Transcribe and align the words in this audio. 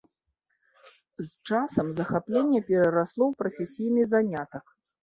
З 1.19 1.27
часам 1.29 1.93
захапленне 1.99 2.65
перарасло 2.71 3.23
ў 3.31 3.45
прафесійны 3.45 4.01
занятак. 4.17 4.65